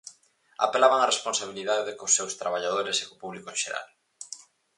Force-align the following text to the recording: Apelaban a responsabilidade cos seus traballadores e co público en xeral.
Apelaban 0.65 1.01
a 1.01 1.09
responsabilidade 1.13 1.97
cos 1.99 2.15
seus 2.17 2.33
traballadores 2.41 2.97
e 2.99 3.05
co 3.09 3.19
público 3.23 3.47
en 3.51 3.57
xeral. 3.63 3.87